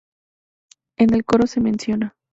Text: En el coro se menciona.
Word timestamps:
En 0.97 1.13
el 1.13 1.23
coro 1.25 1.45
se 1.45 1.61
menciona. 1.61 2.15